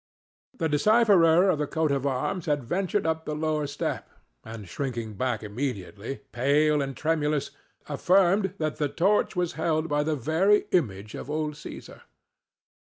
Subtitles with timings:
[0.57, 4.09] The decipherer of the coat of arms had ventured up the lower step,
[4.43, 7.51] and, shrinking back immediately, pale and tremulous,
[7.87, 12.01] affirmed that the torch was held by the very image of old Cæsar.